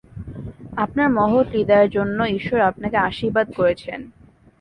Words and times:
আপনার 0.77 1.07
মহৎ 1.09 1.47
হৃদয়ের 1.51 1.89
জন্য 1.89 2.19
ঈশ্বর 2.37 2.59
আপনাকে 2.61 2.97
আশীর্বাদ 3.09 3.47
করেছেন। 3.55 3.99